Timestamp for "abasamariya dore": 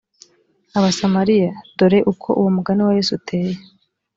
0.77-1.99